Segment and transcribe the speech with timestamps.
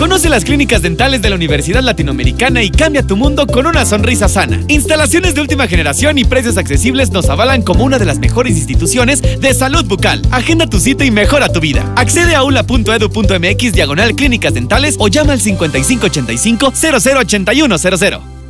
[0.00, 4.30] Conoce las clínicas dentales de la Universidad Latinoamericana y cambia tu mundo con una sonrisa
[4.30, 4.58] sana.
[4.68, 9.20] Instalaciones de última generación y precios accesibles nos avalan como una de las mejores instituciones
[9.20, 10.22] de salud bucal.
[10.30, 11.92] Agenda tu cita y mejora tu vida.
[11.96, 18.40] Accede a ula.edu.mx diagonal clínicas dentales o llama al 5585 008100.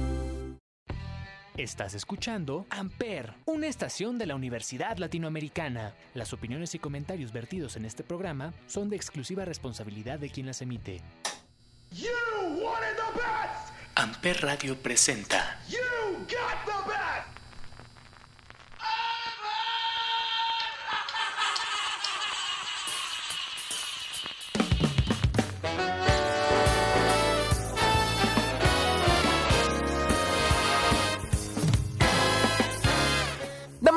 [1.56, 5.94] Estás escuchando Amper, una estación de la Universidad Latinoamericana.
[6.14, 10.62] Las opiniones y comentarios vertidos en este programa son de exclusiva responsabilidad de quien las
[10.62, 11.02] emite.
[13.94, 15.58] Amper Radio presenta.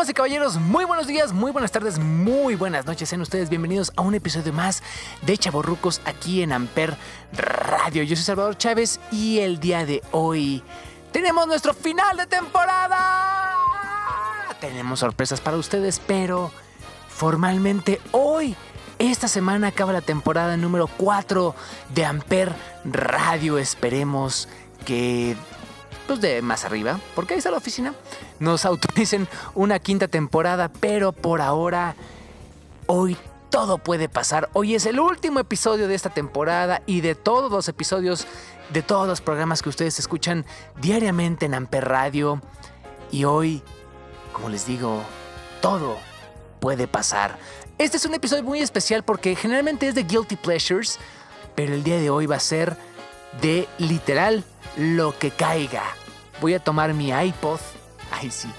[0.03, 3.07] Damas y caballeros, muy buenos días, muy buenas tardes, muy buenas noches.
[3.07, 4.83] Sean ustedes bienvenidos a un episodio más
[5.21, 6.97] de Chaborrucos aquí en Amper
[7.31, 8.03] Radio.
[8.03, 10.61] Yo soy Salvador Chávez y el día de hoy
[11.13, 13.55] tenemos nuestro final de temporada.
[14.59, 16.51] Tenemos sorpresas para ustedes, pero
[17.07, 18.57] formalmente hoy,
[18.99, 21.55] esta semana acaba la temporada número 4
[21.95, 23.57] de Amper Radio.
[23.57, 24.49] Esperemos
[24.85, 25.37] que
[26.07, 27.93] pues de más arriba, porque ahí está la oficina,
[28.39, 31.95] nos autoricen una quinta temporada, pero por ahora,
[32.87, 33.17] hoy
[33.49, 34.49] todo puede pasar.
[34.53, 38.25] Hoy es el último episodio de esta temporada y de todos los episodios
[38.71, 40.45] de todos los programas que ustedes escuchan
[40.81, 42.41] diariamente en Amper Radio.
[43.11, 43.61] Y hoy,
[44.31, 45.03] como les digo,
[45.61, 45.97] todo
[46.59, 47.37] puede pasar.
[47.77, 50.97] Este es un episodio muy especial porque generalmente es de Guilty Pleasures,
[51.55, 52.75] pero el día de hoy va a ser
[53.41, 54.43] de literal
[54.77, 55.83] lo que caiga.
[56.41, 57.59] Voy a tomar mi iPod,
[58.11, 58.49] ay sí,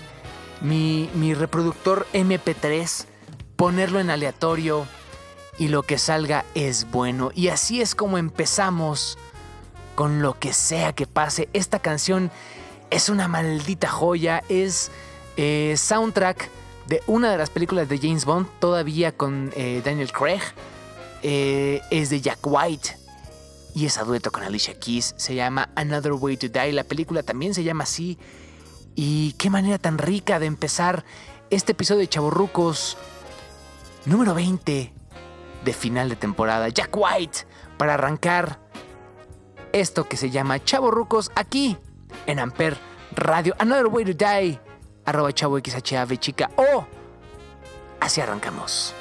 [0.60, 3.06] mi, mi reproductor MP3,
[3.56, 4.86] ponerlo en aleatorio
[5.58, 7.30] y lo que salga es bueno.
[7.34, 9.18] Y así es como empezamos
[9.94, 11.48] con lo que sea que pase.
[11.52, 12.30] Esta canción
[12.90, 14.90] es una maldita joya, es
[15.36, 16.48] eh, soundtrack
[16.86, 20.42] de una de las películas de James Bond, todavía con eh, Daniel Craig.
[21.22, 23.03] Eh, es de Jack White
[23.74, 26.72] y esa dueto con Alicia Keys se llama Another Way to Die.
[26.72, 28.18] La película también se llama así.
[28.94, 31.04] Y qué manera tan rica de empezar
[31.50, 32.96] este episodio de Chaborrucos
[34.06, 34.92] número 20
[35.64, 36.68] de final de temporada.
[36.68, 37.40] Jack White
[37.76, 38.60] para arrancar
[39.72, 41.76] esto que se llama Chaborrucos aquí
[42.26, 42.78] en Amper
[43.16, 43.56] Radio.
[43.58, 44.60] Another Way to Die.
[45.04, 46.48] Arroba chavo XHAV chica.
[46.56, 46.86] O
[48.00, 48.94] así arrancamos.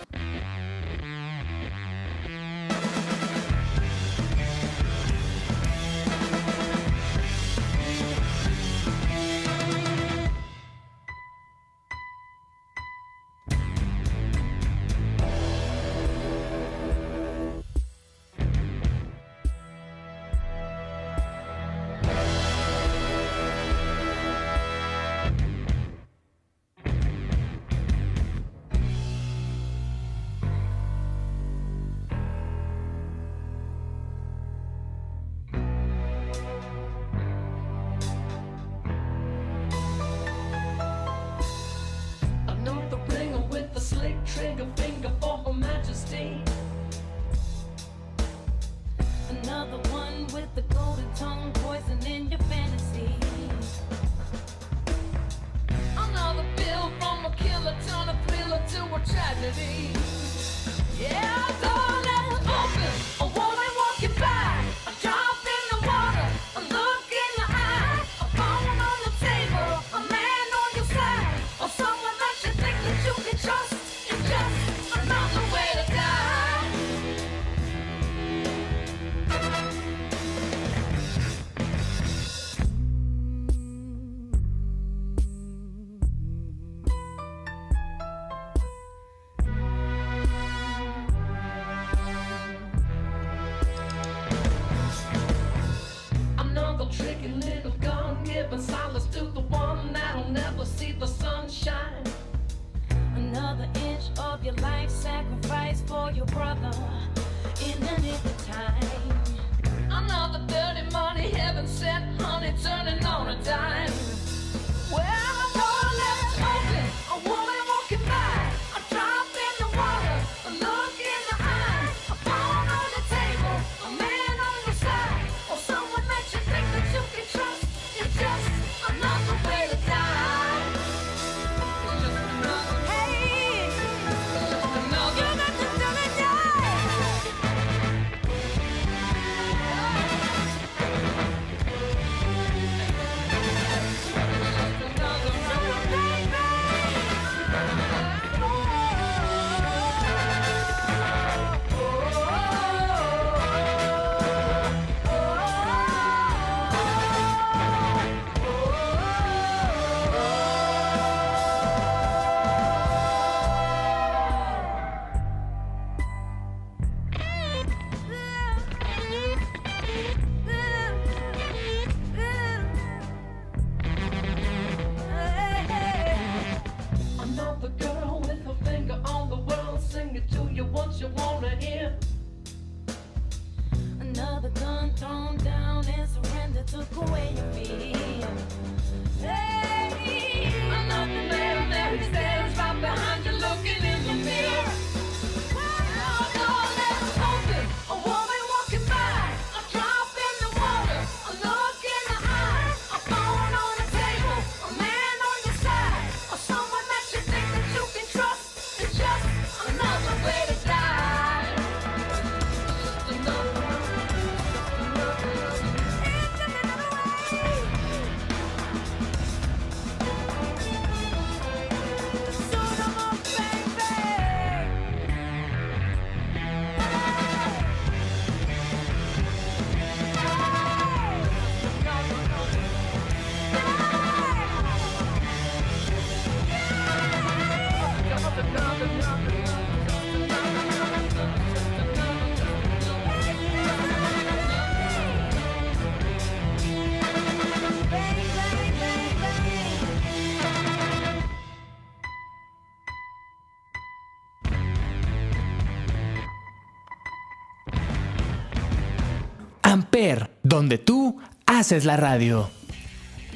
[261.63, 262.49] Haces la radio.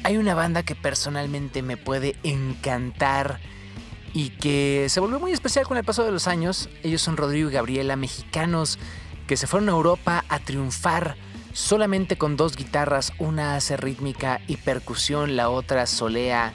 [0.04, 3.40] Hay una banda que personalmente me puede encantar
[4.12, 6.68] y que se volvió muy especial con el paso de los años.
[6.82, 8.78] Ellos son Rodrigo y Gabriela, mexicanos
[9.26, 11.16] que se fueron a Europa a triunfar
[11.54, 16.52] solamente con dos guitarras, una hace rítmica y percusión, la otra solea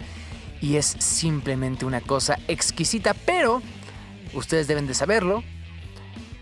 [0.62, 3.64] y es simplemente una cosa exquisita, pero
[4.36, 5.44] ustedes deben de saberlo,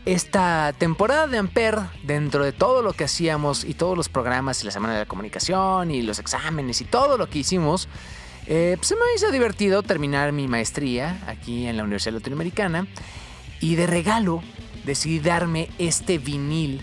[0.06, 4.66] esta temporada de Amper, dentro de todo lo que hacíamos y todos los programas y
[4.66, 7.88] la Semana de la Comunicación y los exámenes y todo lo que hicimos,
[8.48, 12.88] eh, se me hizo divertido terminar mi maestría aquí en la Universidad Latinoamericana
[13.60, 14.42] y de regalo
[14.86, 16.82] decidí darme este vinil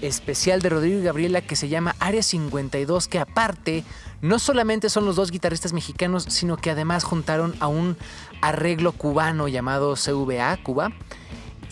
[0.00, 3.84] especial de Rodrigo y Gabriela que se llama Área 52, que aparte
[4.20, 7.96] no solamente son los dos guitarristas mexicanos, sino que además juntaron a un
[8.40, 10.92] arreglo cubano llamado CVA, Cuba,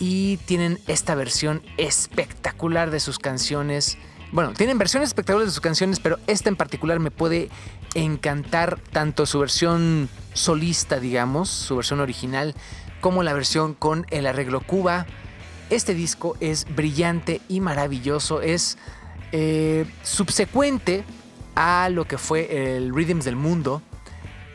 [0.05, 3.97] y tienen esta versión espectacular de sus canciones.
[4.33, 7.47] Bueno, tienen versiones espectaculares de sus canciones, pero esta en particular me puede
[7.95, 12.53] encantar tanto su versión solista, digamos, su versión original,
[12.99, 15.05] como la versión con el arreglo Cuba.
[15.69, 18.77] Este disco es brillante y maravilloso, es
[19.31, 21.05] eh, subsecuente
[21.55, 23.81] a lo que fue el Rhythms del Mundo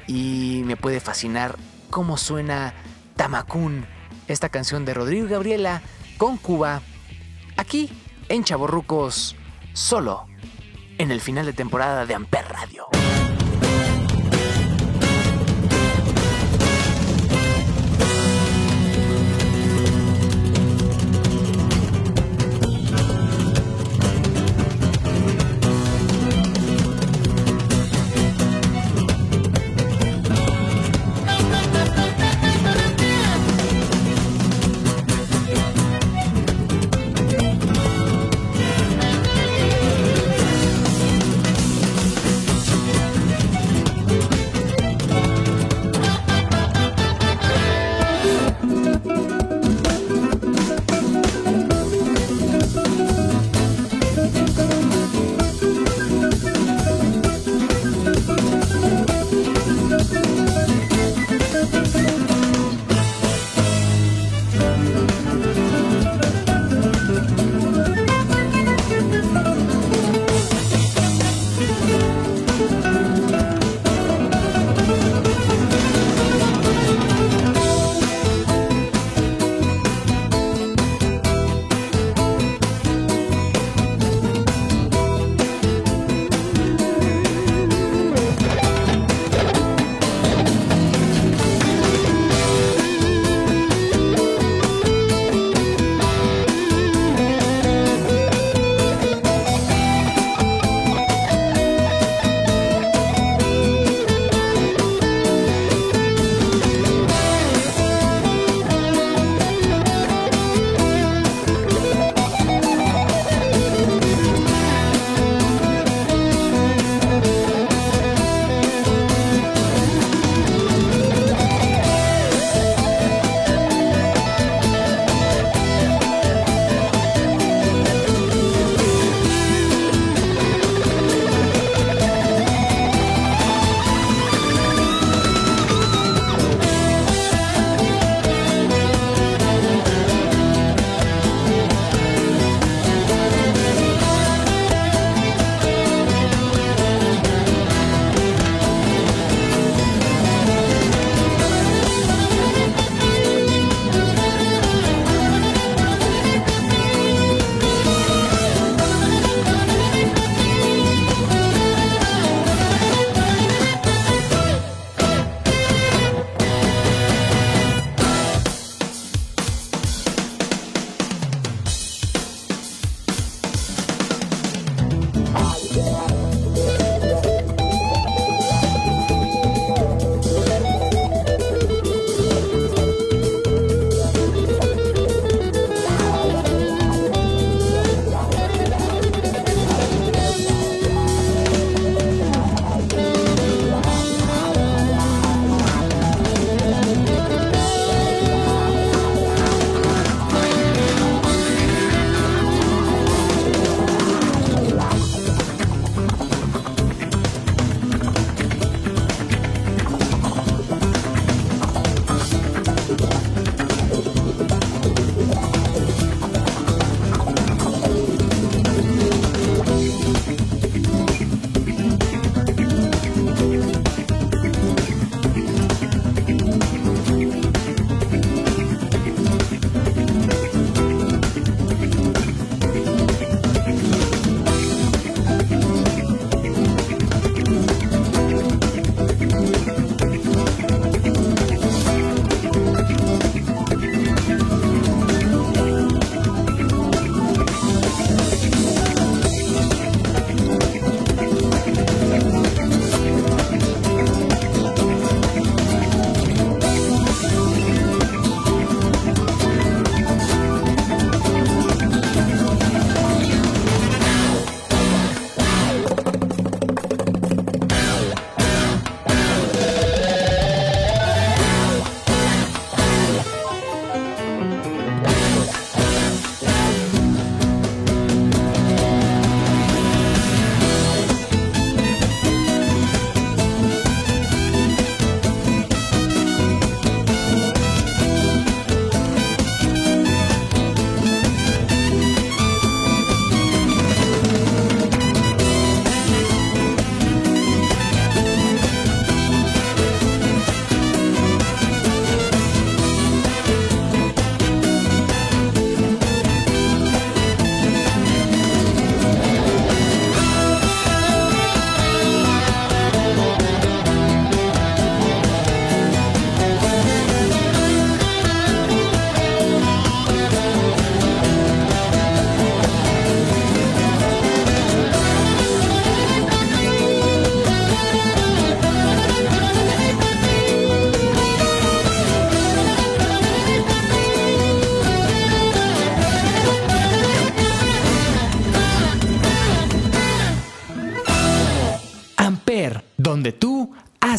[0.07, 1.57] y me puede fascinar
[1.89, 2.75] cómo suena
[3.17, 3.87] Tamacún
[4.29, 5.83] esta canción de Rodrigo Gabriela
[6.17, 6.83] con Cuba,
[7.57, 7.91] aquí
[8.29, 9.37] en Chaborrucos,
[9.73, 10.27] solo
[10.99, 12.87] en el final de temporada de Amper Radio.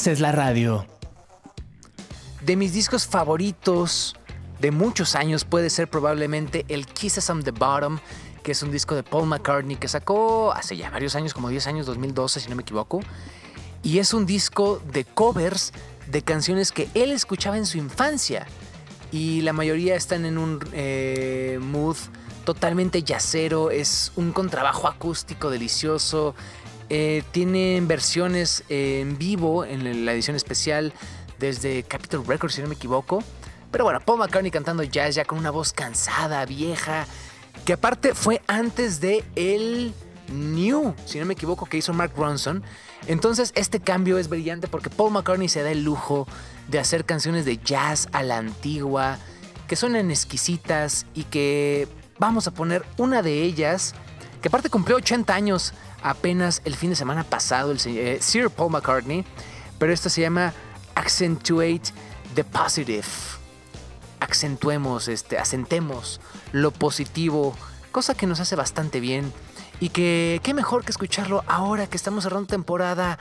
[0.10, 0.88] Haces la radio.
[2.42, 4.16] De mis discos favoritos
[4.60, 8.00] de muchos años puede ser probablemente el Kisses on the Bottom,
[8.42, 11.68] que es un disco de Paul McCartney que sacó hace ya varios años, como 10
[11.68, 13.02] años, 2012 si no me equivoco.
[13.84, 15.74] Y es un disco de covers
[16.08, 18.48] de canciones que él escuchaba en su infancia.
[19.12, 21.98] Y la mayoría están en un eh, mood
[22.46, 26.34] totalmente yacero, es un contrabajo acústico delicioso,
[26.90, 30.94] eh, tienen versiones en vivo en la edición especial
[31.40, 33.24] desde Capitol Records, si no me equivoco.
[33.72, 37.06] Pero bueno, Paul McCartney cantando jazz ya con una voz cansada, vieja,
[37.66, 39.94] que aparte fue antes de el
[40.32, 42.64] New, si no me equivoco, que hizo Mark Ronson.
[43.08, 46.28] Entonces este cambio es brillante porque Paul McCartney se da el lujo
[46.68, 49.18] de hacer canciones de jazz a la antigua,
[49.68, 53.94] que suenan exquisitas y que vamos a poner una de ellas,
[54.42, 58.72] que aparte cumplió 80 años apenas el fin de semana pasado, el eh, Sir Paul
[58.72, 59.26] McCartney,
[59.78, 60.54] pero esto se llama
[60.96, 61.92] Accentuate
[62.36, 63.08] the Positive.
[64.20, 66.20] Acentuemos, este, acentemos
[66.52, 67.56] lo positivo,
[67.92, 69.32] cosa que nos hace bastante bien
[69.80, 73.18] y que qué mejor que escucharlo ahora que estamos cerrando temporada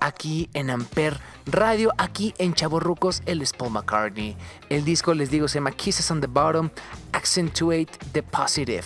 [0.00, 4.36] aquí en Amper Radio, aquí en Chaborrucos, el es Paul McCartney.
[4.68, 6.70] El disco, les digo, se llama Kisses on the Bottom,
[7.12, 8.84] Accentuate the Positive.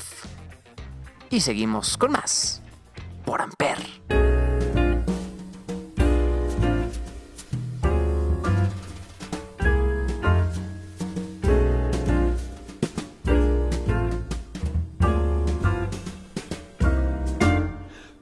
[1.30, 2.62] Y seguimos con más
[3.28, 3.78] por Amper.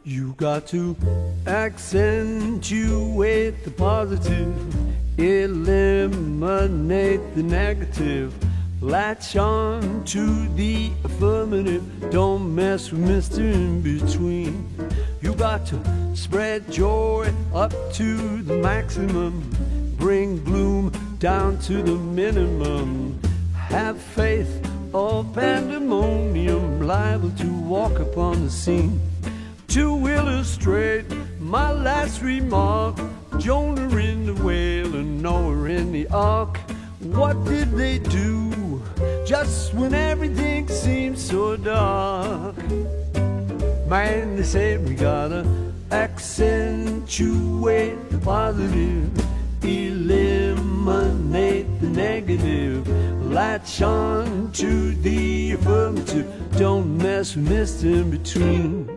[0.02, 0.96] You got to
[1.46, 4.54] accentuate the positive,
[5.18, 8.34] eliminate the negative.
[8.86, 11.82] Latch on to the affirmative.
[12.12, 13.40] Don't mess with Mr.
[13.40, 14.70] In Between.
[15.20, 15.82] You got to
[16.14, 19.42] spread joy up to the maximum.
[19.98, 23.20] Bring gloom down to the minimum.
[23.56, 24.64] Have faith
[24.94, 29.00] or pandemonium liable to walk upon the scene.
[29.70, 31.06] To illustrate
[31.40, 32.94] my last remark,
[33.38, 36.60] Jonah in the whale and Noah in the ark.
[37.00, 38.45] What did they do
[39.26, 42.56] just when everything seems so dark?
[43.88, 45.44] Man, they said we gotta
[45.90, 49.10] accentuate the positive,
[49.64, 52.86] eliminate the negative,
[53.26, 56.32] latch on to the affirmative.
[56.56, 57.84] Don't mess with Mr.
[57.84, 58.95] In Between.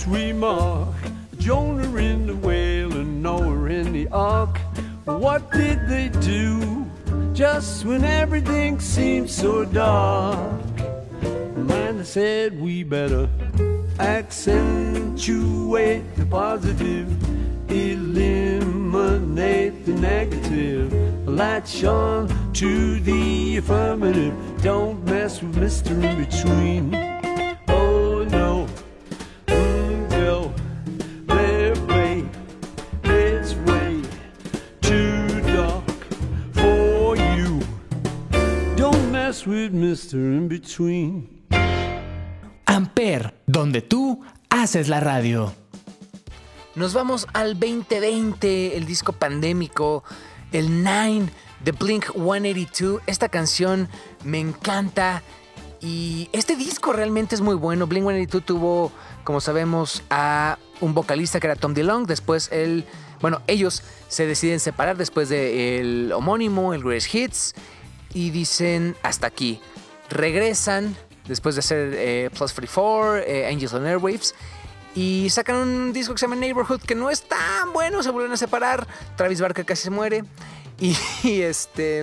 [0.00, 0.94] Last remark,
[1.38, 4.58] Jonah in the whale and Noah in the ark.
[5.04, 6.86] What did they do
[7.32, 10.62] just when everything seemed so dark?
[11.56, 13.28] Man, they said we better
[46.94, 50.02] Vamos al 2020, el disco pandémico,
[50.50, 51.28] el Nine
[51.62, 53.02] de Blink 182.
[53.06, 53.88] Esta canción
[54.24, 55.22] me encanta
[55.80, 57.86] y este disco realmente es muy bueno.
[57.86, 58.92] Blink 182 tuvo,
[59.24, 62.06] como sabemos, a un vocalista que era Tom DeLonge.
[62.06, 62.84] Después él,
[63.20, 67.54] bueno, ellos se deciden separar después del homónimo, el Greatest Hits,
[68.14, 69.60] y dicen hasta aquí.
[70.08, 70.96] Regresan
[71.28, 74.34] después de hacer eh, Plus 44, eh, Angels on Airwaves.
[74.94, 78.32] Y sacan un disco que se llama Neighborhood, que no es tan bueno, se vuelven
[78.32, 78.86] a separar.
[79.16, 80.24] Travis Barker casi se muere.
[81.22, 82.02] Y, este.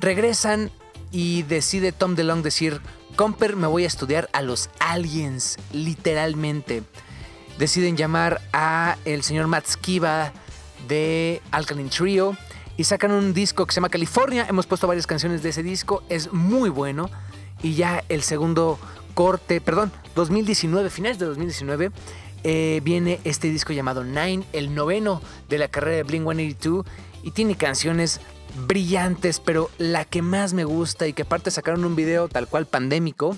[0.00, 0.70] Regresan
[1.10, 2.82] y decide Tom DeLonge decir:
[3.16, 6.82] Comper, me voy a estudiar a los aliens, literalmente.
[7.58, 10.32] Deciden llamar a el señor Matt Skiba
[10.88, 12.36] de Alkaline Trio
[12.76, 14.46] y sacan un disco que se llama California.
[14.48, 17.10] Hemos puesto varias canciones de ese disco, es muy bueno.
[17.62, 18.78] Y ya el segundo
[19.14, 21.90] corte, perdón, 2019, finales de 2019,
[22.42, 26.86] eh, viene este disco llamado Nine, el noveno de la carrera de Blink 182,
[27.22, 28.20] y tiene canciones
[28.66, 32.66] brillantes, pero la que más me gusta y que aparte sacaron un video tal cual
[32.66, 33.36] pandémico,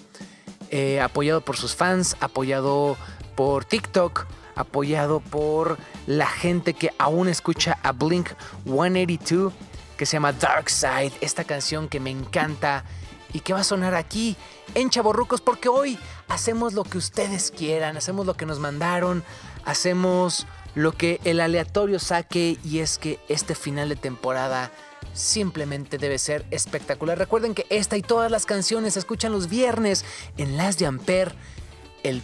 [0.70, 2.96] eh, apoyado por sus fans, apoyado
[3.34, 8.30] por TikTok, apoyado por la gente que aún escucha a Blink
[8.64, 9.52] 182,
[9.96, 12.84] que se llama Dark Side, esta canción que me encanta
[13.32, 14.36] y que va a sonar aquí
[14.74, 15.98] en Chaborrucos, porque hoy
[16.28, 19.22] hacemos lo que ustedes quieran, hacemos lo que nos mandaron,
[19.64, 24.70] hacemos lo que el aleatorio saque y es que este final de temporada
[25.12, 27.18] simplemente debe ser espectacular.
[27.18, 30.04] Recuerden que esta y todas las canciones se escuchan los viernes
[30.38, 31.34] en Las de Amper,
[32.02, 32.22] el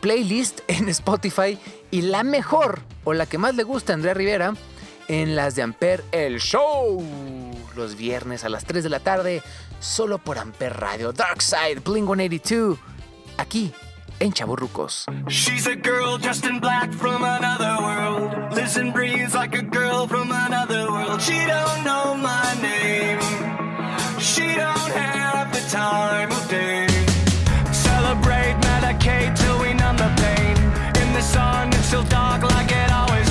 [0.00, 1.58] playlist en Spotify
[1.90, 4.54] y la mejor o la que más le gusta a Andrea Rivera
[5.08, 7.02] en Las de Amper, el show.
[7.74, 9.42] Los viernes a las 3 de la tarde,
[9.80, 11.12] solo por Amper Radio.
[11.12, 12.78] Dark Side, Blink 182,
[13.38, 13.72] aquí
[14.20, 15.06] en Chaburrucos.
[15.28, 18.54] She's a girl dressed in black from another world.
[18.54, 21.20] Lives and breathes like a girl from another world.
[21.20, 23.18] She don't know my name.
[24.18, 26.86] She don't have the time of day.
[27.72, 30.56] Celebrate, medicate till we numb the pain.
[31.02, 33.25] In the sun, it's still dark like it always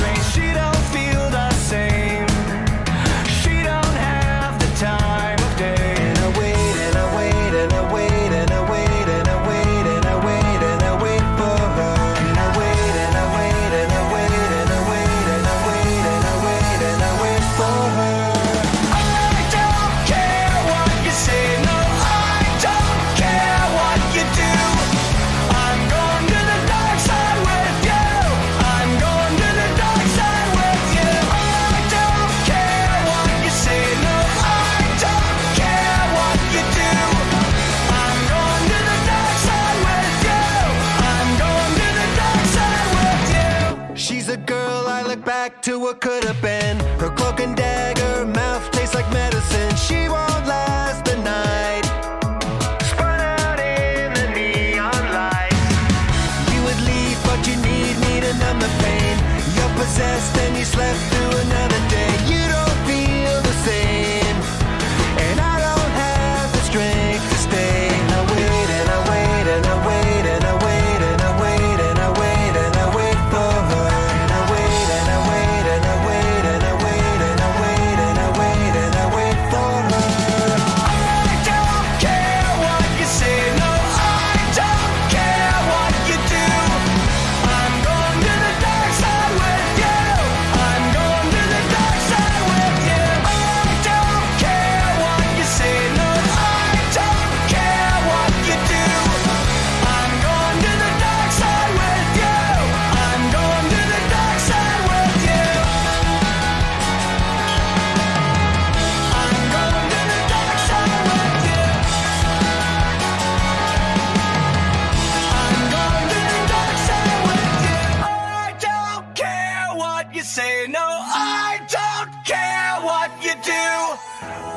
[120.88, 123.68] I don't care what you do.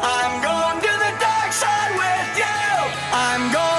[0.02, 2.58] I'm going to the dark side with you.
[3.12, 3.77] I'm going.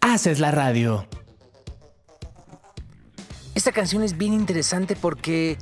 [0.00, 1.06] Haces la radio.
[3.54, 5.58] Esta canción es bien interesante porque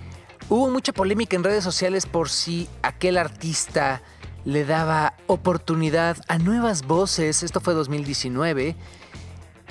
[0.49, 4.03] hubo mucha polémica en redes sociales por si aquel artista
[4.45, 7.43] le daba oportunidad a nuevas voces.
[7.43, 8.77] Esto fue 2019.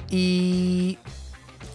[0.10, 0.98] Y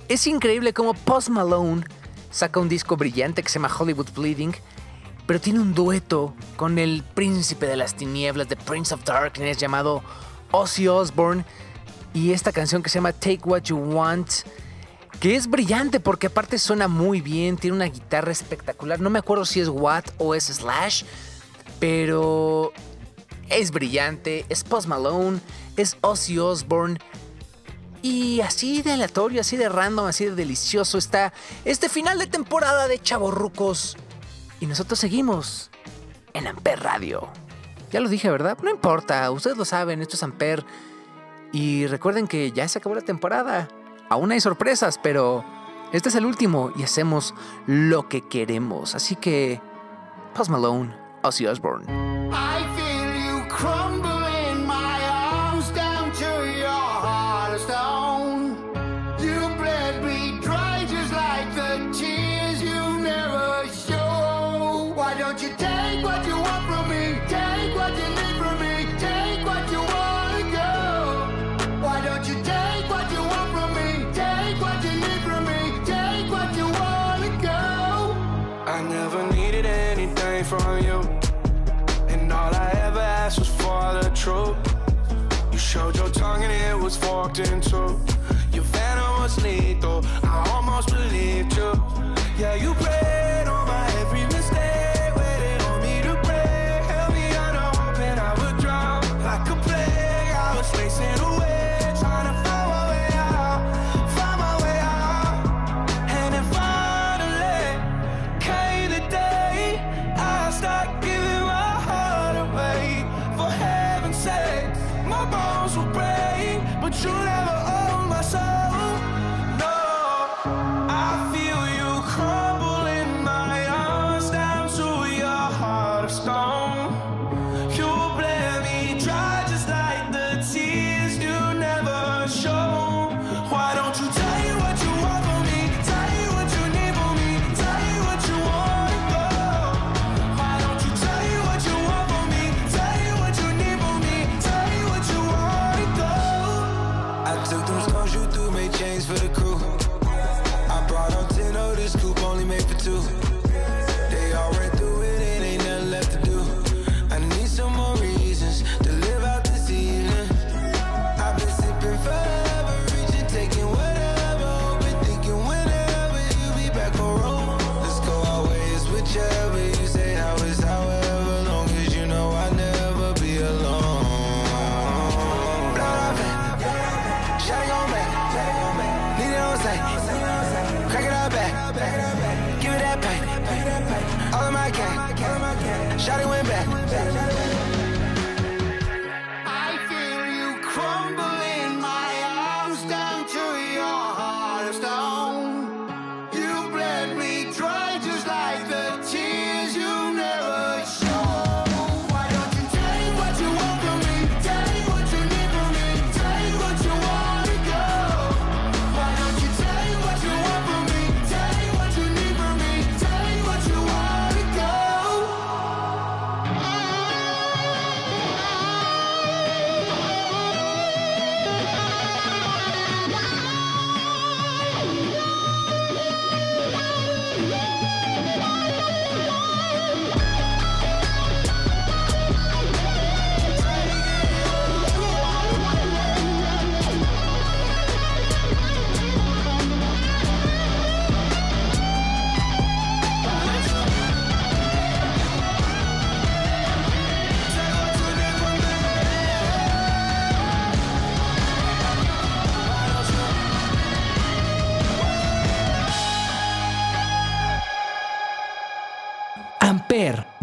[0.08, 1.84] es increíble cómo Post Malone
[2.30, 4.54] saca un disco brillante que se llama Hollywood Bleeding,
[5.26, 10.02] pero tiene un dueto con el príncipe de las tinieblas, The Prince of Darkness, llamado
[10.50, 11.44] Ozzy Osbourne,
[12.14, 14.30] y esta canción que se llama Take What You Want,
[15.20, 19.44] que es brillante porque aparte suena muy bien, tiene una guitarra espectacular, no me acuerdo
[19.44, 21.04] si es Watt o es Slash,
[21.80, 22.72] pero
[23.48, 25.40] es brillante, es Post Malone,
[25.76, 26.98] es Ozzy Osbourne,
[28.02, 31.32] y así de aleatorio, así de random, así de delicioso está
[31.64, 33.96] este final de temporada de Chavorrucos.
[34.58, 35.70] Y nosotros seguimos
[36.34, 37.28] en Amper Radio.
[37.92, 38.58] Ya lo dije, ¿verdad?
[38.60, 40.64] No importa, ustedes lo saben, esto es Amper.
[41.52, 43.68] Y recuerden que ya se acabó la temporada.
[44.08, 45.44] Aún hay sorpresas, pero
[45.92, 47.34] este es el último y hacemos
[47.66, 48.94] lo que queremos.
[48.94, 49.60] Así que,
[50.34, 51.86] Post Malone, Ozzy Osbourne.
[86.92, 87.96] just fed into.
[88.52, 90.04] Your venom was lethal.
[90.22, 91.72] I almost believed you.
[92.38, 93.01] Yeah, you prayed.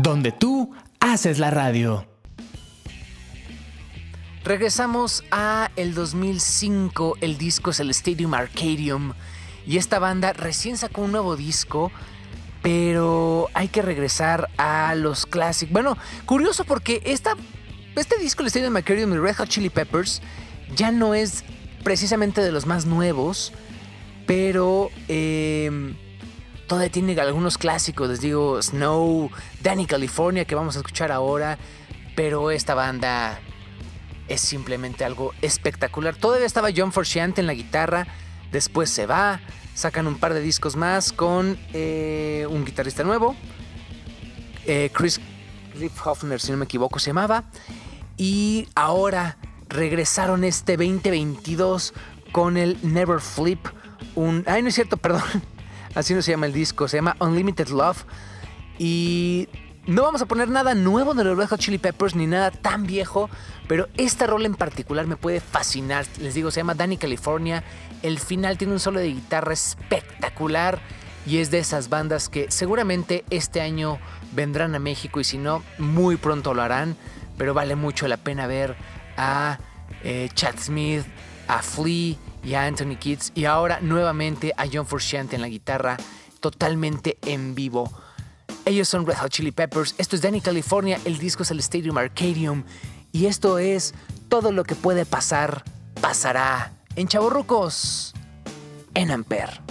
[0.09, 2.07] Donde tú haces la radio.
[4.43, 9.13] Regresamos a el 2005, el disco es el Stadium Arcadium
[9.67, 11.91] y esta banda recién sacó un nuevo disco,
[12.63, 15.73] pero hay que regresar a los clásicos.
[15.73, 15.95] Bueno,
[16.25, 20.23] curioso porque este disco, el Stadium Arcadium y Red Hot Chili Peppers,
[20.75, 21.43] ya no es
[21.83, 23.53] precisamente de los más nuevos,
[24.25, 25.93] pero eh,
[26.69, 31.57] todavía tiene algunos clásicos, les digo, Snow, Danny California, que vamos a escuchar ahora,
[32.15, 33.39] pero esta banda
[34.27, 36.15] es simplemente algo espectacular.
[36.15, 38.05] Todavía estaba John Frusciante en la guitarra,
[38.51, 39.41] después se va,
[39.73, 43.35] sacan un par de discos más con eh, un guitarrista nuevo,
[44.67, 45.19] eh, Chris
[45.73, 47.45] Riffhoffner, si no me equivoco, se llamaba,
[48.15, 51.95] y ahora regresaron este 2022
[52.31, 53.65] con el Never Flip.
[54.45, 55.23] Ay, no es cierto, perdón,
[55.95, 58.05] así no se llama el disco, se llama Unlimited Love,
[58.77, 59.47] y
[59.85, 63.29] no vamos a poner nada nuevo de los Red Chili Peppers ni nada tan viejo,
[63.67, 66.05] pero esta rola en particular me puede fascinar.
[66.19, 67.63] Les digo, se llama Danny California.
[68.03, 70.79] El final tiene un solo de guitarra espectacular
[71.25, 73.99] y es de esas bandas que seguramente este año
[74.31, 76.95] vendrán a México y si no, muy pronto lo harán.
[77.37, 78.75] Pero vale mucho la pena ver
[79.17, 79.59] a
[80.03, 81.05] eh, Chad Smith,
[81.47, 83.31] a Flea y a Anthony Kids.
[83.35, 85.97] Y ahora nuevamente a John Frusciante en la guitarra
[86.39, 87.91] totalmente en vivo.
[88.65, 91.97] Ellos son Red Hot Chili Peppers, esto es Danny California, el disco es el Stadium
[91.97, 92.63] Arcadium.
[93.11, 93.95] Y esto es
[94.27, 95.63] todo lo que puede pasar,
[96.01, 98.13] pasará en Chavorrucos,
[98.93, 99.61] en Amper.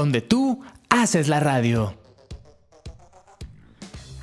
[0.00, 1.94] Donde tú haces la radio.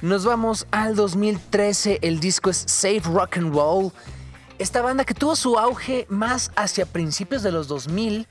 [0.02, 3.92] Nos vamos al 2013, el disco es Save Rock and Roll.
[4.58, 8.28] Esta banda que tuvo su auge más hacia principios de los 2000,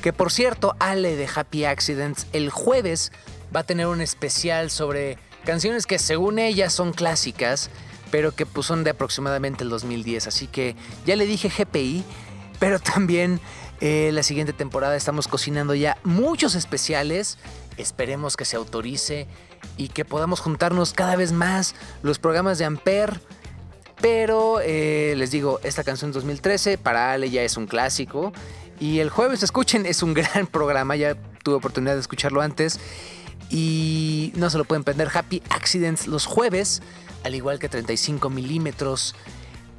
[0.00, 3.10] que por cierto, Ale de Happy Accidents el jueves
[3.54, 7.70] va a tener un especial sobre canciones que según ella son clásicas,
[8.12, 10.28] pero que pues, son de aproximadamente el 2010.
[10.28, 12.04] Así que ya le dije GPI,
[12.60, 13.40] pero también
[13.80, 17.38] eh, la siguiente temporada estamos cocinando ya muchos especiales.
[17.76, 19.28] Esperemos que se autorice
[19.76, 23.20] y que podamos juntarnos cada vez más los programas de Ampere.
[24.00, 28.32] Pero eh, les digo, esta canción 2013 para Ale ya es un clásico.
[28.80, 30.96] Y el jueves, escuchen, es un gran programa.
[30.96, 32.80] Ya tuve oportunidad de escucharlo antes.
[33.50, 35.08] Y no se lo pueden perder.
[35.12, 36.82] Happy Accidents los jueves,
[37.24, 39.14] al igual que 35 milímetros.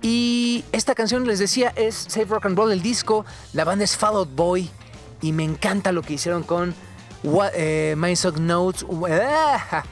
[0.02, 3.26] Y esta canción, les decía, es Save Rock and Roll, el disco.
[3.54, 4.70] La banda es Fall Out Boy.
[5.22, 6.74] Y me encanta lo que hicieron con
[7.54, 8.86] eh, My Song Notes.
[9.10, 9.84] Ah,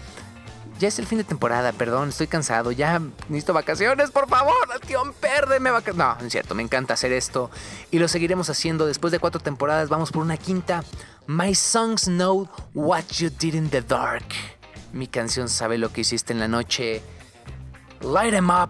[0.79, 2.71] Ya es el fin de temporada, perdón, estoy cansado.
[2.71, 4.53] Ya necesito vacaciones, por favor.
[4.85, 5.97] Tío, pérdeme vacaciones.
[6.19, 7.49] No, es cierto, me encanta hacer esto.
[7.91, 8.85] Y lo seguiremos haciendo.
[8.85, 10.83] Después de cuatro temporadas, vamos por una quinta.
[11.25, 14.27] My Songs Know What You Did in the Dark.
[14.93, 17.01] Mi canción sabe lo que hiciste en la noche.
[18.01, 18.69] Light 'em Up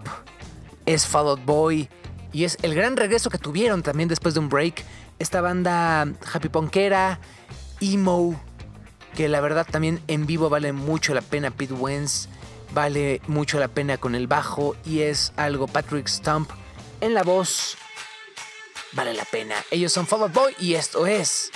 [0.87, 1.87] es Fall Out Boy
[2.33, 4.83] y es el gran regreso que tuvieron también después de un break.
[5.19, 7.19] Esta banda happy punkera,
[7.79, 8.41] emo,
[9.15, 11.51] que la verdad también en vivo vale mucho la pena.
[11.51, 12.29] Pete Wentz
[12.73, 16.49] vale mucho la pena con el bajo y es algo Patrick Stump
[17.01, 17.77] en la voz.
[18.93, 19.55] Vale la pena.
[19.69, 21.51] Ellos son Fall Out Boy y esto es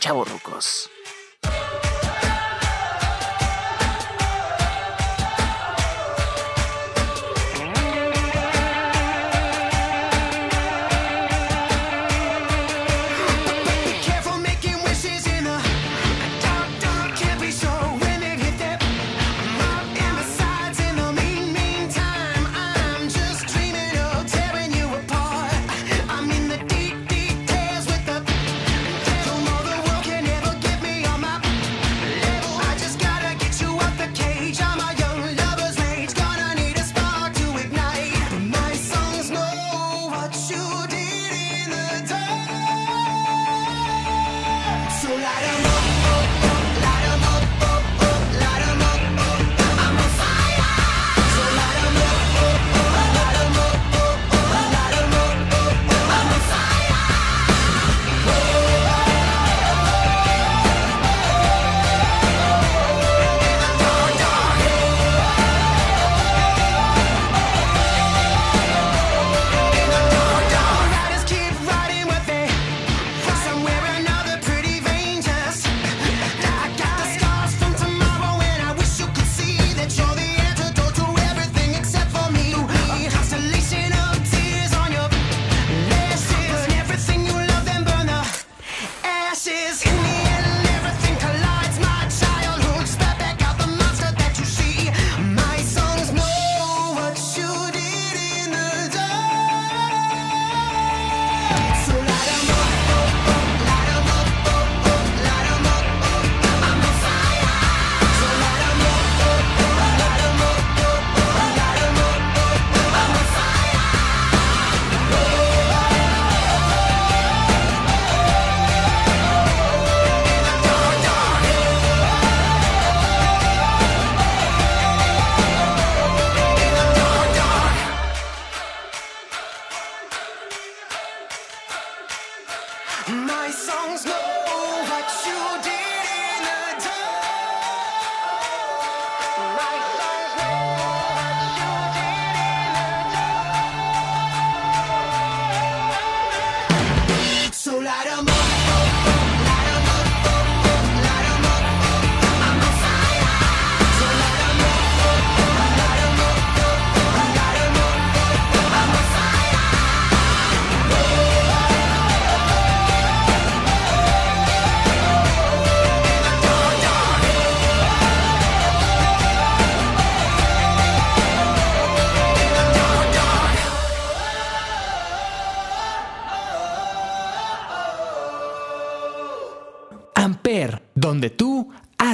[0.00, 0.90] Chavo Rucos.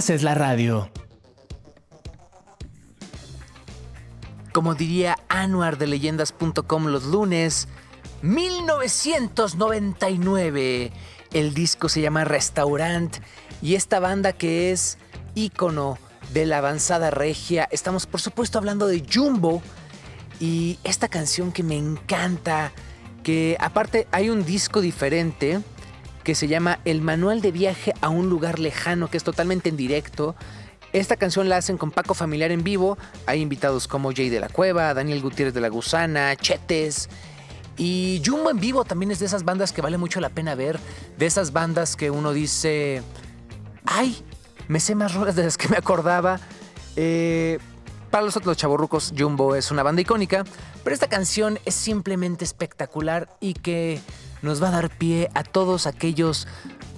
[0.07, 0.89] Haces la radio.
[4.53, 7.67] Como diría Anuar de leyendas.com los lunes,
[8.23, 10.93] 1999.
[11.33, 13.17] El disco se llama Restaurant
[13.61, 14.99] y esta banda que es
[15.35, 15.99] ícono
[16.33, 17.67] de la avanzada regia.
[17.73, 19.61] Estamos por supuesto hablando de Jumbo
[20.39, 22.71] y esta canción que me encanta,
[23.25, 25.63] que aparte hay un disco diferente
[26.27, 29.77] que se llama El Manual de Viaje a un lugar lejano, que es totalmente en
[29.77, 30.35] directo.
[30.93, 32.99] Esta canción la hacen con Paco Familiar en vivo.
[33.27, 37.09] Hay invitados como Jay de la Cueva, Daniel Gutiérrez de la Gusana, Chetes.
[37.77, 40.81] Y Jumbo en vivo también es de esas bandas que vale mucho la pena ver.
[41.17, 43.05] De esas bandas que uno dice,
[43.85, 44.21] ay,
[44.67, 46.41] me sé más rolas de las que me acordaba.
[46.97, 47.61] Eh,
[48.11, 50.43] para los otros chavorrucos, Jumbo es una banda icónica,
[50.83, 54.01] pero esta canción es simplemente espectacular y que
[54.47, 56.49] nos va a dar pie a todos aquellos,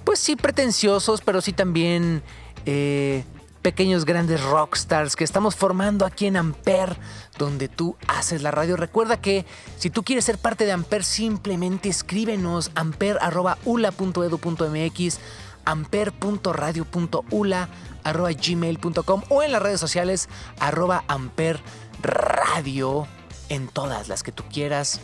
[0.05, 2.23] pues sí, pretenciosos, pero sí también
[2.65, 3.25] eh,
[3.61, 6.97] pequeños grandes rockstars que estamos formando aquí en Amper,
[7.37, 8.77] donde tú haces la radio.
[8.77, 9.45] Recuerda que
[9.77, 15.19] si tú quieres ser parte de Amper, simplemente escríbenos amper.ula.edu.mx
[15.65, 17.69] amper.radio.ula
[18.03, 20.29] arroba gmail.com o en las redes sociales
[20.59, 21.59] arroba amper
[22.01, 23.07] radio
[23.49, 24.99] en todas las que tú quieras.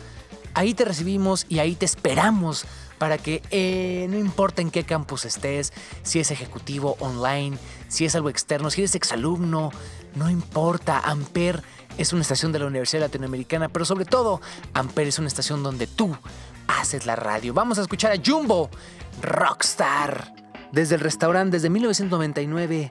[0.56, 2.64] Ahí te recibimos y ahí te esperamos
[2.96, 5.70] para que eh, no importa en qué campus estés,
[6.02, 9.70] si es ejecutivo online, si es algo externo, si eres exalumno,
[10.14, 11.00] no importa.
[11.00, 11.62] Amper
[11.98, 14.40] es una estación de la Universidad Latinoamericana, pero sobre todo,
[14.72, 16.16] Amper es una estación donde tú
[16.68, 17.52] haces la radio.
[17.52, 18.70] Vamos a escuchar a Jumbo,
[19.20, 20.32] Rockstar,
[20.72, 22.90] desde el restaurante desde 1999.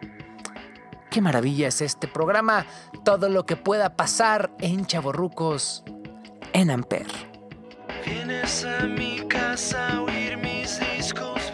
[1.09, 2.67] Qué maravilla es este programa.
[3.03, 5.83] Todo lo que pueda pasar en Chaborrucos
[6.53, 7.34] en Amper.
[8.03, 11.44] Vienes a mi casa a oír mis discos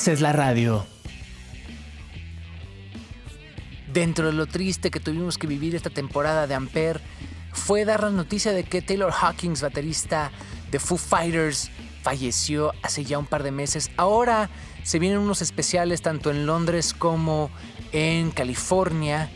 [0.00, 0.86] haces la radio.
[3.92, 7.02] Dentro de lo triste que tuvimos que vivir esta temporada de Amper,
[7.52, 10.30] fue dar la noticia de que Taylor Hawkins, baterista
[10.70, 11.70] de Foo Fighters,
[12.02, 13.90] falleció hace ya un par de meses.
[13.98, 14.48] Ahora
[14.84, 17.50] se vienen unos especiales tanto en Londres como
[17.92, 19.28] en California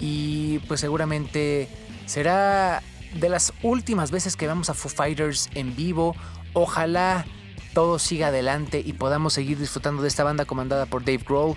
[0.00, 1.68] y pues seguramente
[2.06, 2.82] será
[3.16, 6.16] de las últimas veces que vemos a Foo Fighters en vivo.
[6.54, 7.26] Ojalá
[7.72, 11.56] todo siga adelante y podamos seguir disfrutando de esta banda comandada por Dave Grohl,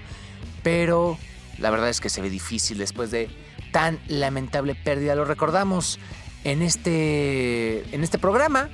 [0.63, 1.17] pero
[1.57, 3.29] la verdad es que se ve difícil después de
[3.71, 5.15] tan lamentable pérdida.
[5.15, 5.99] Lo recordamos
[6.43, 8.69] en este, en este programa,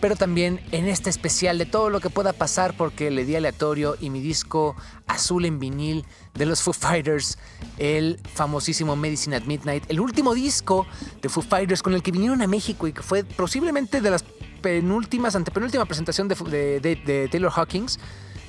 [0.00, 3.96] pero también en este especial de todo lo que pueda pasar porque le di aleatorio
[4.00, 4.74] y mi disco
[5.06, 7.38] azul en vinil de los Foo Fighters,
[7.78, 10.86] el famosísimo Medicine at Midnight, el último disco
[11.20, 14.24] de Foo Fighters con el que vinieron a México y que fue posiblemente de las
[14.60, 16.34] penúltimas, antepenúltima presentación de,
[16.80, 17.98] de- de- Taylor Hawkins.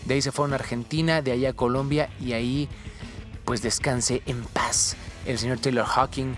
[0.06, 2.70] De ahí se fueron a Argentina, de allá a Colombia y ahí
[3.46, 4.96] pues descanse en paz
[5.26, 6.34] el señor Taylor Hawking.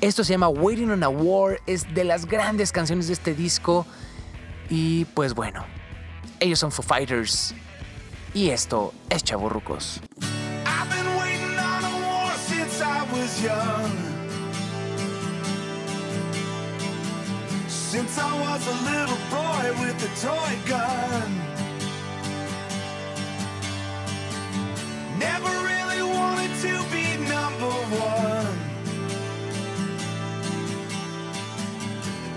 [0.00, 3.86] Esto se llama Waiting on a War, es de las grandes canciones de este disco.
[4.68, 5.64] Y pues bueno,
[6.40, 7.54] ellos son Foo Fighters.
[8.34, 10.00] Y esto es Chavorrucos.
[10.64, 10.90] I've
[12.48, 14.11] since I was young.
[17.92, 21.30] Since I was a little boy with a toy gun.
[25.18, 28.56] Never really wanted to be number one.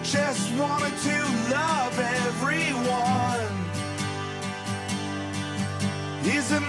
[0.04, 1.18] Just wanted to
[1.50, 3.56] love everyone.
[6.26, 6.64] Is it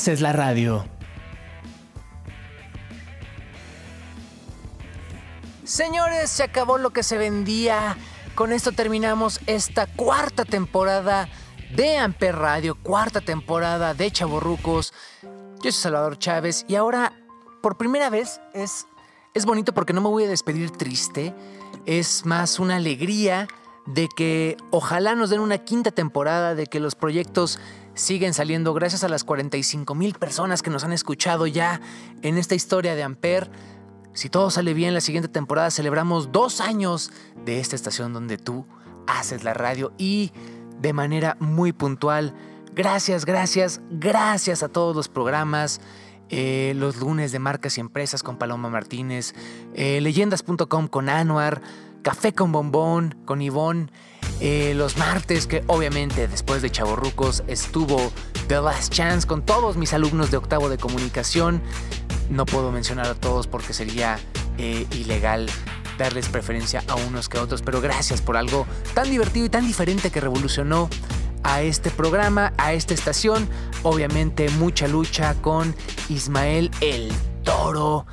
[0.00, 0.86] haces la radio.
[5.62, 7.98] Señores, se acabó lo que se vendía.
[8.34, 11.28] Con esto terminamos esta cuarta temporada
[11.76, 14.94] de Amper Radio, cuarta temporada de Chaborrucos.
[15.62, 17.12] Yo soy Salvador Chávez y ahora,
[17.60, 18.86] por primera vez, es,
[19.34, 21.34] es bonito porque no me voy a despedir triste.
[21.84, 23.48] Es más una alegría
[23.84, 27.58] de que ojalá nos den una quinta temporada, de que los proyectos
[27.94, 31.80] siguen saliendo gracias a las 45 mil personas que nos han escuchado ya
[32.22, 33.50] en esta historia de Amper.
[34.12, 37.12] Si todo sale bien, la siguiente temporada celebramos dos años
[37.44, 38.66] de esta estación donde tú
[39.06, 40.32] haces la radio y
[40.80, 42.34] de manera muy puntual.
[42.74, 45.80] Gracias, gracias, gracias a todos los programas.
[46.30, 49.34] eh, los lunes de marcas y empresas con Paloma Martínez,
[49.74, 51.60] eh, leyendas.com con Anuar,
[52.02, 53.90] Café con Bombón con Ivonne,
[54.40, 58.12] eh, los martes que obviamente después de Chaborrucos estuvo
[58.48, 61.62] The Last Chance con todos mis alumnos de octavo de comunicación.
[62.30, 64.18] No puedo mencionar a todos porque sería
[64.58, 65.48] eh, ilegal
[65.98, 69.66] darles preferencia a unos que a otros, pero gracias por algo tan divertido y tan
[69.66, 70.88] diferente que revolucionó
[71.42, 73.48] a este programa, a esta estación.
[73.82, 75.74] Obviamente mucha lucha con
[76.08, 77.12] Ismael el
[77.44, 78.06] Toro.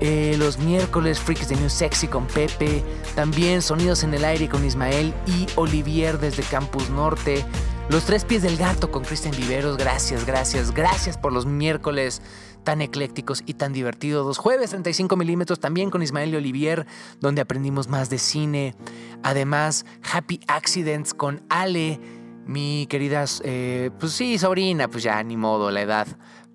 [0.00, 2.82] Eh, los miércoles Freaks de New Sexy con Pepe.
[3.14, 7.44] También Sonidos en el Aire con Ismael y Olivier desde Campus Norte.
[7.88, 9.76] Los Tres Pies del Gato con Cristian Viveros.
[9.76, 12.22] Gracias, gracias, gracias por los miércoles
[12.64, 14.26] tan eclécticos y tan divertidos.
[14.26, 16.86] Los jueves 35 milímetros también con Ismael y Olivier,
[17.20, 18.74] donde aprendimos más de cine.
[19.22, 22.00] Además, Happy Accidents con Ale,
[22.46, 26.06] mi querida, eh, pues sí, sobrina, pues ya ni modo, la edad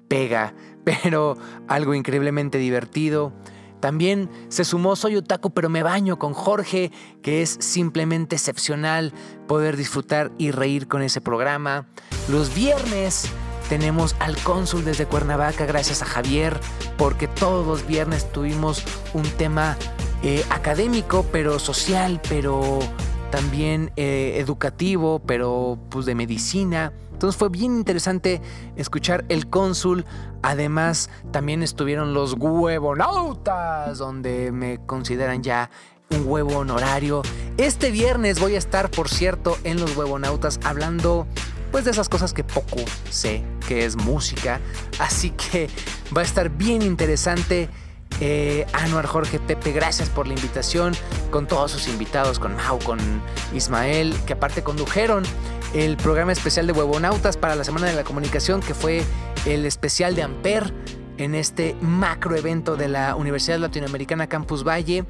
[0.10, 0.54] pega,
[1.04, 1.38] pero
[1.68, 3.34] algo increíblemente divertido.
[3.80, 9.14] También se sumó Soy Otaku pero me baño con Jorge, que es simplemente excepcional
[9.48, 11.88] poder disfrutar y reír con ese programa.
[12.28, 13.30] Los viernes
[13.70, 16.60] tenemos al cónsul desde Cuernavaca, gracias a Javier,
[16.98, 18.84] porque todos los viernes tuvimos
[19.14, 19.78] un tema
[20.24, 22.80] eh, académico, pero social, pero
[23.32, 26.92] también eh, educativo, pero pues de medicina.
[27.20, 28.42] Entonces fue bien interesante
[28.78, 30.06] escuchar el cónsul.
[30.42, 35.70] Además, también estuvieron los huevonautas, donde me consideran ya
[36.12, 37.22] un huevo honorario.
[37.58, 41.28] Este viernes voy a estar, por cierto, en los huevonautas hablando
[41.74, 42.78] pues de esas cosas que poco
[43.10, 44.62] sé, que es música.
[44.98, 45.70] Así que
[46.16, 47.68] va a estar bien interesante.
[48.22, 50.93] Eh, Anuar, Jorge, Pepe, gracias por la invitación.
[51.32, 52.99] Con todos sus invitados, con Mau, con
[53.53, 55.24] Ismael, que aparte condujeron
[55.74, 59.03] el programa especial de Huevonautas para la Semana de la Comunicación, que fue
[59.45, 60.74] el especial de Amper
[61.18, 65.05] en este macro evento de la Universidad Latinoamericana Campus Valle.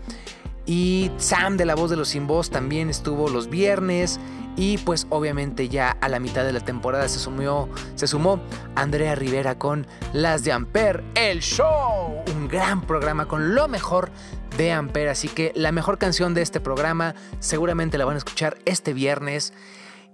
[0.66, 4.20] Y Sam de La Voz de los Sin Voz también estuvo los viernes.
[4.60, 8.42] Y pues obviamente ya a la mitad de la temporada se sumó, se sumó
[8.76, 12.26] Andrea Rivera con Las de Amper, el show.
[12.36, 14.12] Un gran programa con lo mejor
[14.58, 15.08] de Amper.
[15.08, 19.54] Así que la mejor canción de este programa seguramente la van a escuchar este viernes.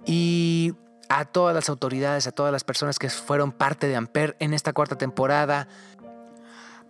[0.05, 0.75] Y
[1.09, 4.73] a todas las autoridades, a todas las personas que fueron parte de Amper en esta
[4.73, 5.67] cuarta temporada.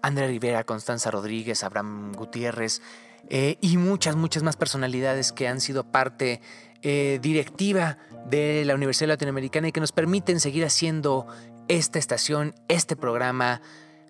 [0.01, 2.82] Andrea Rivera, Constanza Rodríguez, Abraham Gutiérrez
[3.30, 6.41] eh, y muchas, muchas más personalidades que han sido parte
[6.88, 11.25] eh, directiva de la Universidad Latinoamericana y que nos permiten seguir haciendo
[11.67, 13.59] esta estación, este programa.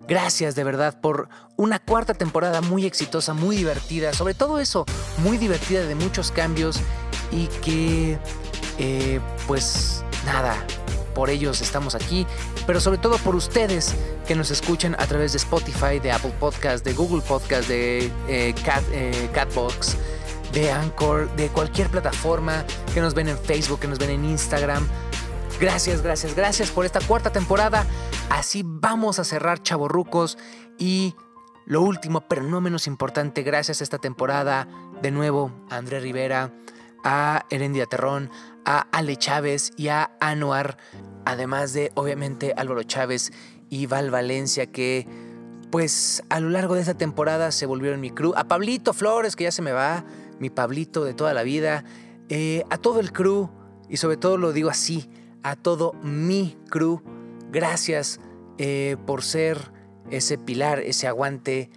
[0.09, 4.84] Gracias de verdad por una cuarta temporada muy exitosa, muy divertida, sobre todo eso,
[5.19, 6.82] muy divertida de muchos cambios
[7.32, 8.19] y que
[8.78, 10.53] eh, pues nada,
[11.13, 12.28] por ellos estamos aquí,
[12.67, 13.95] pero sobre todo por ustedes
[14.28, 18.53] que nos escuchan a través de Spotify, de Apple Podcast, de Google Podcast, de eh,
[18.65, 18.84] Cat,
[19.34, 19.95] Catbox,
[20.56, 24.88] de Anchor, de cualquier plataforma, que nos ven en Facebook, que nos ven en Instagram.
[25.60, 27.86] Gracias, gracias, gracias por esta cuarta temporada.
[28.30, 30.38] Así vamos a cerrar Chaborrucos
[30.78, 31.14] y
[31.66, 34.70] lo último, pero no menos importante, gracias a esta temporada,
[35.01, 36.53] de nuevo a André Rivera,
[37.03, 38.32] a Herendia Terrón,
[38.64, 40.78] a Ale Chávez y a Anuar,
[41.26, 43.34] además de obviamente Álvaro Chávez
[43.70, 45.06] y Val Valencia que
[45.70, 49.43] pues a lo largo de esta temporada se volvieron mi crew, a Pablito Flores que
[49.43, 50.06] ya se me va,
[50.39, 51.83] mi Pablito de toda la vida,
[52.29, 53.49] eh, a todo el crew
[53.89, 55.09] y sobre todo lo digo así,
[55.43, 57.01] a todo mi crew,
[57.51, 58.19] gracias
[58.57, 59.71] eh, por ser
[60.09, 61.69] ese pilar, ese aguante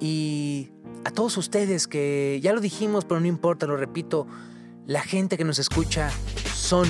[0.00, 0.70] y
[1.04, 4.26] a todos ustedes que ya lo dijimos pero no importa, lo repito,
[4.86, 6.10] la gente que nos escucha
[6.54, 6.86] son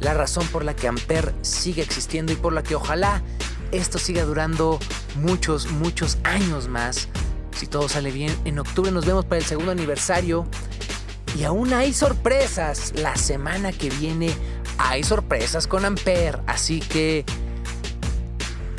[0.00, 3.22] la razón por la que Amper sigue existiendo y por la que ojalá
[3.72, 4.78] esto siga durando
[5.16, 7.08] muchos, muchos años más.
[7.58, 10.46] Si todo sale bien, en octubre nos vemos para el segundo aniversario.
[11.36, 12.92] Y aún hay sorpresas.
[12.94, 14.32] La semana que viene
[14.78, 16.40] hay sorpresas con Amper.
[16.46, 17.24] Así que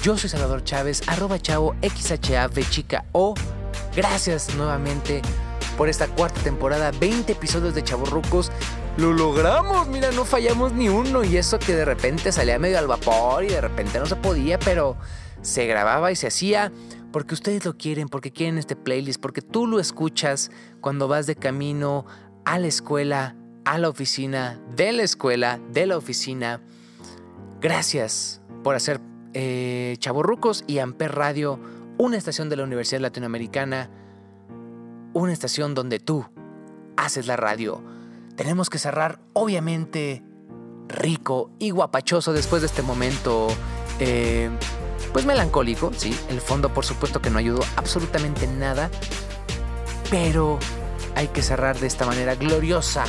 [0.02, 3.34] Yo soy Salvador Chávez, arroba chavo XHAV chica O.
[3.98, 5.22] Gracias nuevamente
[5.78, 8.50] por esta cuarta temporada, 20 episodios de Chavorrucos.
[8.96, 12.88] Lo logramos, mira, no fallamos ni uno y eso que de repente salía medio al
[12.88, 14.96] vapor y de repente no se podía, pero
[15.42, 16.72] se grababa y se hacía
[17.12, 20.52] porque ustedes lo quieren, porque quieren este playlist, porque tú lo escuchas
[20.82, 22.06] cuando vas de camino
[22.46, 23.36] a la escuela,
[23.66, 26.62] a la oficina, de la escuela, de la oficina.
[27.62, 29.02] Gracias por hacer
[29.34, 29.98] eh,
[30.68, 31.60] y Amper Radio
[32.00, 33.90] una estación de la Universidad Latinoamericana,
[35.14, 36.26] una estación donde tú
[36.96, 37.84] haces la radio.
[38.38, 40.24] Tenemos que cerrar, obviamente,
[40.88, 43.50] rico y guapachoso después de este momento,
[44.00, 44.50] eh,
[45.12, 46.18] pues melancólico, sí.
[46.30, 48.90] El fondo, por supuesto, que no ayudó absolutamente nada,
[50.10, 50.60] pero
[51.16, 53.04] hay que cerrar de esta manera gloriosa.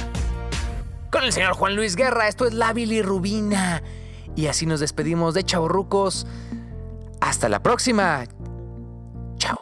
[1.11, 3.82] Con el señor Juan Luis Guerra, esto es la bilirrubina.
[4.36, 6.26] Y así nos despedimos de Chavorrucos.
[7.20, 8.24] Hasta la próxima.
[9.36, 9.59] Chao.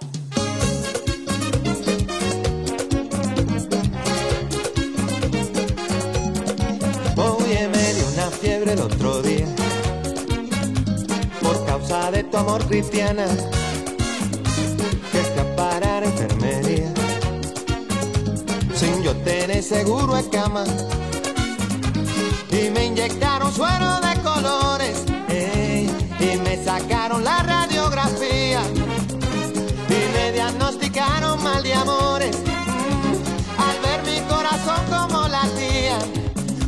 [11.89, 13.24] De tu amor cristiana
[15.11, 16.93] que fui a parar a enfermería
[18.74, 20.64] sin yo tener seguro de cama
[22.51, 28.61] y me inyectaron suero de colores ey, y me sacaron la radiografía
[29.89, 32.36] y me diagnosticaron mal de amores
[33.57, 35.99] al ver mi corazón como latía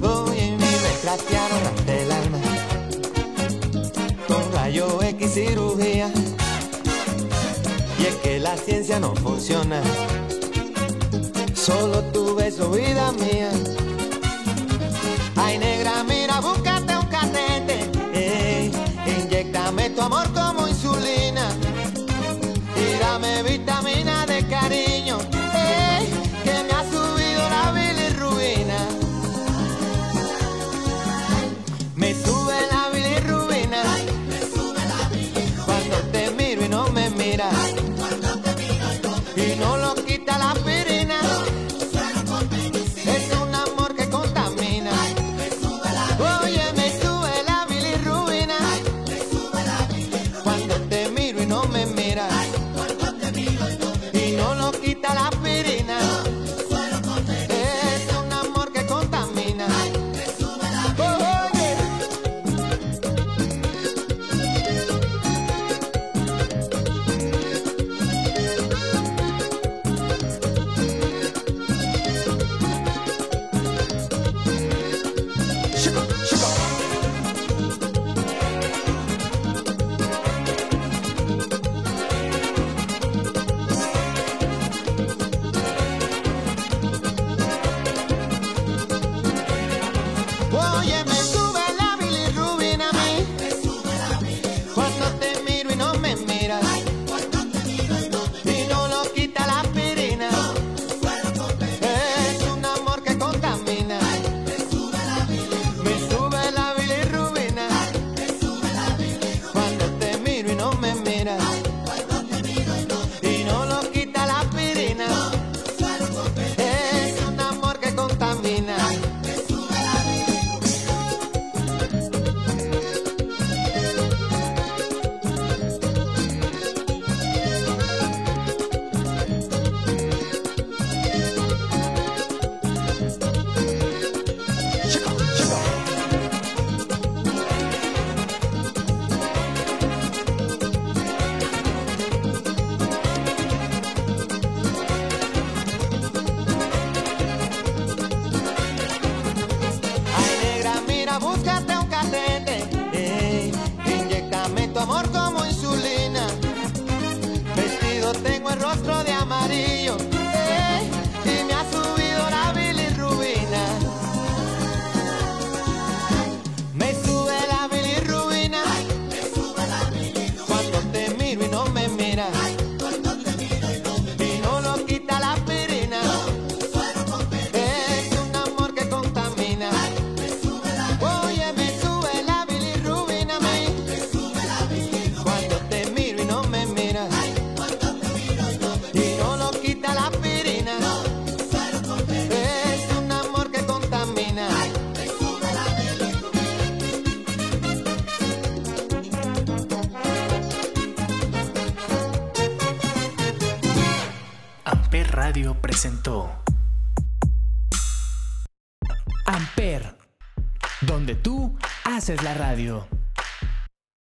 [0.02, 1.79] Oye, me recratearon
[5.30, 6.12] cirugía.
[7.98, 9.80] Y es que la ciencia no funciona.
[11.54, 13.50] Solo tu beso, vida mía.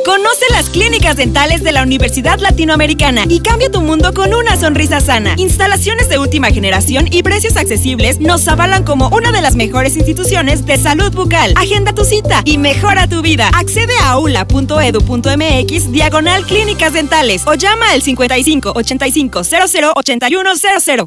[0.06, 5.00] Conoce las clínicas dentales de la Universidad Latinoamericana y cambia tu mundo con una sonrisa
[5.00, 5.34] sana.
[5.38, 10.66] Instalaciones de última generación y precios accesibles nos avalan como una de las mejores instituciones
[10.66, 11.54] de salud bucal.
[11.56, 13.50] Agenda tu cita y mejora tu vida.
[13.54, 21.02] Accede a aula.edu.mx diagonal clínicas dentales o llama al 55 85 00 81 00.